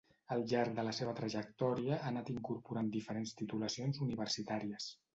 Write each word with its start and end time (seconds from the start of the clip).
Al 0.35 0.45
llarg 0.53 0.71
de 0.79 0.85
la 0.87 0.93
seva 0.99 1.13
trajectòria, 1.19 1.99
ha 1.99 2.09
anat 2.13 2.33
incorporant 2.35 2.93
diferents 2.99 3.39
titulacions 3.45 4.05
universitàries. 4.11 4.95